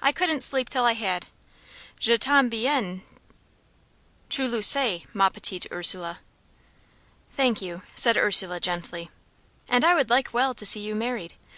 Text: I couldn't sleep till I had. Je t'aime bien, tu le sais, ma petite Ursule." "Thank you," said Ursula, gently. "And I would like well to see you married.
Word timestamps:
I 0.00 0.12
couldn't 0.12 0.40
sleep 0.40 0.70
till 0.70 0.86
I 0.86 0.94
had. 0.94 1.26
Je 2.00 2.16
t'aime 2.16 2.48
bien, 2.48 3.02
tu 4.30 4.48
le 4.48 4.62
sais, 4.62 5.04
ma 5.12 5.28
petite 5.28 5.66
Ursule." 5.70 6.16
"Thank 7.32 7.60
you," 7.60 7.82
said 7.94 8.16
Ursula, 8.16 8.60
gently. 8.60 9.10
"And 9.68 9.84
I 9.84 9.94
would 9.94 10.08
like 10.08 10.32
well 10.32 10.54
to 10.54 10.64
see 10.64 10.80
you 10.80 10.94
married. 10.94 11.34